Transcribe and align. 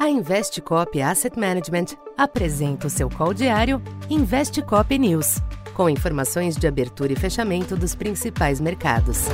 A 0.00 0.08
Investcop 0.08 0.98
Asset 1.02 1.38
Management 1.38 1.94
apresenta 2.16 2.86
o 2.86 2.90
seu 2.90 3.10
call 3.10 3.34
diário 3.34 3.82
Investcop 4.08 4.98
News, 4.98 5.42
com 5.74 5.90
informações 5.90 6.56
de 6.56 6.66
abertura 6.66 7.12
e 7.12 7.16
fechamento 7.16 7.76
dos 7.76 7.94
principais 7.94 8.62
mercados. 8.62 9.26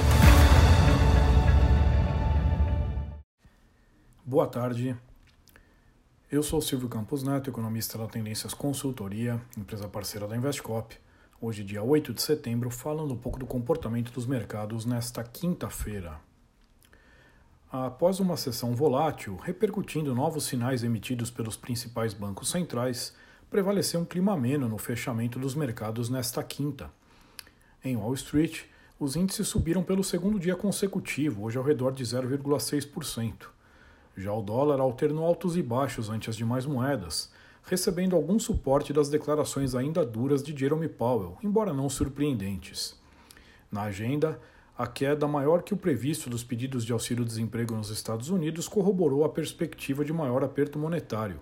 Boa 4.24 4.48
tarde. 4.48 4.96
Eu 6.28 6.42
sou 6.42 6.60
Silvio 6.60 6.88
Campos 6.88 7.22
Neto, 7.22 7.48
economista 7.48 7.96
da 7.96 8.08
Tendências 8.08 8.52
Consultoria, 8.52 9.40
empresa 9.56 9.86
parceira 9.86 10.26
da 10.26 10.36
Investcop. 10.36 10.96
Hoje, 11.40 11.62
dia 11.62 11.80
8 11.80 12.12
de 12.12 12.22
setembro, 12.22 12.70
falando 12.70 13.14
um 13.14 13.16
pouco 13.16 13.38
do 13.38 13.46
comportamento 13.46 14.10
dos 14.10 14.26
mercados 14.26 14.84
nesta 14.84 15.22
quinta-feira. 15.22 16.25
Após 17.70 18.20
uma 18.20 18.36
sessão 18.36 18.76
volátil, 18.76 19.36
repercutindo 19.36 20.14
novos 20.14 20.44
sinais 20.44 20.84
emitidos 20.84 21.32
pelos 21.32 21.56
principais 21.56 22.14
bancos 22.14 22.48
centrais, 22.48 23.12
prevaleceu 23.50 24.00
um 24.00 24.04
clima 24.04 24.34
ameno 24.34 24.68
no 24.68 24.78
fechamento 24.78 25.36
dos 25.36 25.56
mercados 25.56 26.08
nesta 26.08 26.44
quinta. 26.44 26.88
Em 27.84 27.96
Wall 27.96 28.14
Street, 28.14 28.62
os 29.00 29.16
índices 29.16 29.48
subiram 29.48 29.82
pelo 29.82 30.04
segundo 30.04 30.38
dia 30.38 30.54
consecutivo, 30.54 31.42
hoje 31.42 31.58
ao 31.58 31.64
redor 31.64 31.92
de 31.92 32.04
0,6%. 32.04 33.48
Já 34.16 34.32
o 34.32 34.42
dólar 34.42 34.78
alternou 34.78 35.24
altos 35.26 35.56
e 35.56 35.62
baixos 35.62 36.08
ante 36.08 36.30
as 36.30 36.36
demais 36.36 36.64
moedas, 36.66 37.32
recebendo 37.64 38.14
algum 38.14 38.38
suporte 38.38 38.92
das 38.92 39.08
declarações 39.08 39.74
ainda 39.74 40.06
duras 40.06 40.40
de 40.40 40.56
Jerome 40.56 40.88
Powell, 40.88 41.36
embora 41.42 41.74
não 41.74 41.90
surpreendentes. 41.90 42.96
Na 43.72 43.82
agenda, 43.82 44.40
a 44.78 44.86
queda 44.86 45.26
maior 45.26 45.62
que 45.62 45.72
o 45.72 45.76
previsto 45.76 46.28
dos 46.28 46.44
pedidos 46.44 46.84
de 46.84 46.92
auxílio-desemprego 46.92 47.74
nos 47.74 47.88
Estados 47.88 48.28
Unidos 48.28 48.68
corroborou 48.68 49.24
a 49.24 49.28
perspectiva 49.28 50.04
de 50.04 50.12
maior 50.12 50.44
aperto 50.44 50.78
monetário. 50.78 51.40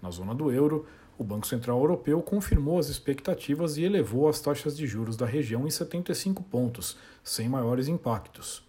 Na 0.00 0.10
zona 0.10 0.34
do 0.34 0.50
euro, 0.50 0.86
o 1.18 1.22
Banco 1.22 1.46
Central 1.46 1.78
Europeu 1.78 2.22
confirmou 2.22 2.78
as 2.78 2.88
expectativas 2.88 3.76
e 3.76 3.84
elevou 3.84 4.28
as 4.28 4.40
taxas 4.40 4.76
de 4.76 4.86
juros 4.86 5.14
da 5.14 5.26
região 5.26 5.66
em 5.66 5.70
75 5.70 6.42
pontos, 6.44 6.96
sem 7.22 7.50
maiores 7.50 7.86
impactos. 7.86 8.66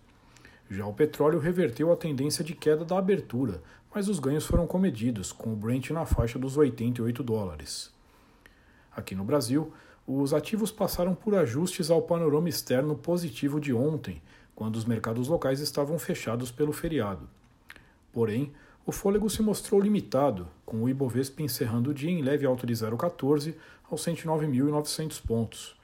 Já 0.70 0.86
o 0.86 0.94
petróleo 0.94 1.40
reverteu 1.40 1.92
a 1.92 1.96
tendência 1.96 2.44
de 2.44 2.54
queda 2.54 2.84
da 2.84 2.98
abertura, 2.98 3.62
mas 3.94 4.10
os 4.10 4.20
ganhos 4.20 4.46
foram 4.46 4.68
comedidos, 4.68 5.32
com 5.32 5.54
o 5.54 5.56
Brent 5.56 5.92
na 5.92 6.06
faixa 6.06 6.38
dos 6.38 6.58
88 6.58 7.24
dólares. 7.24 7.94
Aqui 8.94 9.16
no 9.16 9.24
Brasil, 9.24 9.72
os 10.08 10.34
ativos 10.34 10.72
passaram 10.72 11.16
por 11.16 11.34
ajustes 11.36 11.90
ao 11.90 12.02
panorama 12.02 12.48
externo 12.48 12.96
positivo 12.96 13.60
de 13.60 13.74
ontem, 13.74 14.22
quando 14.56 14.76
os 14.76 14.86
mercados 14.86 15.28
locais 15.28 15.60
estavam 15.60 15.98
fechados 15.98 16.52
pelo 16.52 16.72
feriado. 16.72 17.28
Porém, 18.14 18.54
o 18.86 18.92
fôlego 18.92 19.30
se 19.30 19.42
mostrou 19.42 19.82
limitado, 19.82 20.48
com 20.66 20.84
o 20.84 20.88
Ibovespa 20.88 21.42
encerrando 21.42 21.90
o 21.90 21.94
dia 21.94 22.12
em 22.12 22.22
leve 22.22 22.46
alta 22.46 22.68
de 22.68 22.74
0,14 22.74 23.56
aos 23.90 24.06
109.900 24.06 25.22
pontos. 25.26 25.76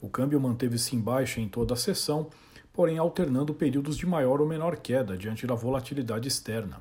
O 0.00 0.08
câmbio 0.08 0.40
manteve-se 0.40 0.96
em 0.96 1.00
baixa 1.00 1.40
em 1.40 1.48
toda 1.48 1.74
a 1.74 1.76
sessão, 1.76 2.28
porém 2.72 2.98
alternando 2.98 3.54
períodos 3.54 3.96
de 3.96 4.06
maior 4.06 4.40
ou 4.40 4.46
menor 4.46 4.76
queda 4.76 5.16
diante 5.16 5.46
da 5.46 5.54
volatilidade 5.54 6.26
externa. 6.26 6.80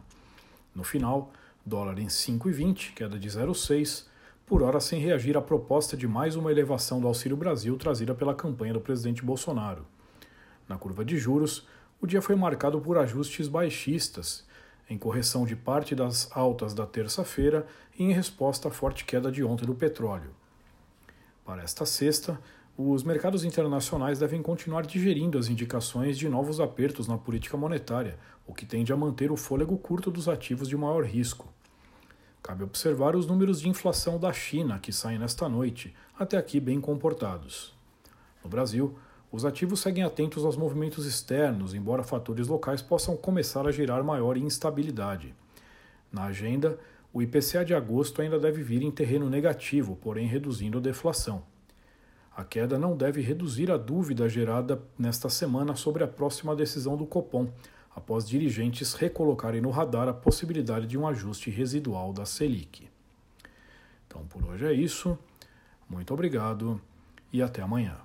No 0.73 0.84
final, 0.84 1.31
dólar 1.64 2.00
em 2.00 2.08
5,20, 2.08 2.94
queda 2.95 3.20
de 3.20 3.30
0,6, 3.30 4.08
por 4.54 4.62
hora 4.62 4.80
sem 4.80 5.00
reagir 5.00 5.36
à 5.36 5.42
proposta 5.42 5.98
de 5.98 6.08
mais 6.08 6.36
uma 6.36 6.52
elevação 6.52 7.02
do 7.02 7.08
Auxílio 7.08 7.36
Brasil 7.36 7.76
trazida 7.76 8.14
pela 8.14 8.36
campanha 8.36 8.72
do 8.72 8.80
presidente 8.80 9.26
Bolsonaro. 9.26 9.84
Na 10.70 10.78
curva 10.78 11.04
de 11.04 11.18
juros, 11.18 11.68
o 12.00 12.06
dia 12.06 12.22
foi 12.22 12.36
marcado 12.36 12.80
por 12.80 12.95
ajustes 13.00 13.48
baixistas, 13.48 14.45
em 14.88 14.95
correção 14.95 15.44
de 15.44 15.56
parte 15.56 15.95
das 15.95 16.30
altas 16.38 16.76
da 16.76 16.86
terça-feira 16.86 17.66
e 17.98 18.04
em 18.04 18.14
resposta 18.14 18.68
à 18.68 18.72
forte 18.72 19.06
queda 19.06 19.32
de 19.32 19.44
ontem 19.44 19.66
do 19.66 19.73
petróleo. 19.73 20.30
Para 21.44 21.64
esta 21.64 21.84
sexta, 21.84 22.40
os 22.78 23.04
mercados 23.04 23.44
internacionais 23.44 24.20
devem 24.20 24.44
continuar 24.44 24.86
digerindo 24.86 25.39
as 25.39 25.48
indicações 25.48 26.16
de 26.16 26.30
novos 26.30 26.60
apertos 26.60 27.08
na 27.08 27.17
política 27.17 27.58
monetária, 27.58 28.20
o 28.45 28.54
que 28.54 28.67
tende 28.67 28.94
a 28.94 28.95
manter 28.95 29.32
o 29.32 29.36
fôlego 29.36 29.76
curto 29.80 30.11
dos 30.11 30.30
ativos 30.30 30.70
de 30.70 30.77
maior 30.77 31.04
risco. 31.06 31.52
Cabe 32.43 32.65
observar 32.65 33.15
os 33.15 33.26
números 33.26 33.61
de 33.61 33.70
inflação 33.70 34.20
da 34.20 34.33
China 34.33 34.77
que 34.77 34.92
saem 34.92 35.17
nesta 35.17 35.48
noite, 35.48 35.95
até 36.20 36.36
aqui 36.36 36.59
bem 36.59 36.81
comportados. 36.81 37.73
No 38.43 38.49
Brasil, 38.49 38.99
os 39.31 39.45
ativos 39.45 39.80
seguem 39.80 40.04
atentos 40.04 40.43
aos 40.43 40.58
movimentos 40.58 41.05
externos, 41.05 41.73
embora 41.73 42.03
fatores 42.03 42.49
locais 42.49 42.82
possam 42.82 43.15
começar 43.15 43.65
a 43.65 43.71
gerar 43.71 44.03
maior 44.03 44.36
instabilidade. 44.36 45.33
Na 46.11 46.26
agenda, 46.26 46.77
o 47.14 47.21
IPCA 47.21 47.64
de 47.64 47.73
agosto 47.73 48.21
ainda 48.21 48.37
deve 48.37 48.61
vir 48.61 48.82
em 48.82 48.92
terreno 48.92 49.30
negativo, 49.30 49.95
porém 49.95 50.27
reduzindo 50.27 50.80
a 50.80 50.82
deflação. 50.82 51.43
A 52.36 52.43
queda 52.43 52.77
não 52.77 52.98
deve 52.98 53.21
reduzir 53.21 53.71
a 53.71 53.77
dúvida 53.77 54.27
gerada 54.27 54.83
nesta 54.99 55.30
semana 55.30 55.76
sobre 55.76 56.03
a 56.03 56.08
próxima 56.08 56.53
decisão 56.53 56.98
do 56.98 57.05
Copom, 57.05 57.48
após 57.95 58.27
dirigentes 58.27 58.93
recolocarem 58.93 59.61
no 59.61 59.70
radar 59.70 60.08
a 60.08 60.14
possibilidade 60.14 60.87
de 60.87 60.98
um 60.98 61.08
ajuste 61.08 61.49
residual 61.49 62.11
da 62.11 62.26
Selic. 62.26 62.87
Então 64.08 64.26
por 64.26 64.45
hoje 64.45 64.65
é 64.65 64.73
isso. 64.73 65.17
Muito 65.89 66.14
obrigado 66.14 66.82
e 67.32 67.42
até 67.42 67.61
amanhã. 67.61 67.98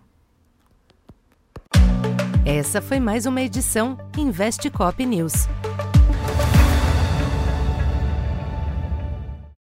Essa 2.44 2.80
foi 2.80 2.98
mais 2.98 3.26
uma 3.26 3.42
edição 3.42 3.98
Investe 4.16 4.70
Cop 4.70 5.04
News. 5.04 5.46